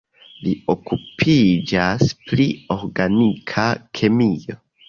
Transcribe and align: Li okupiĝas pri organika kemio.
Li 0.45 0.53
okupiĝas 0.73 2.09
pri 2.31 2.49
organika 2.79 3.71
kemio. 4.01 4.61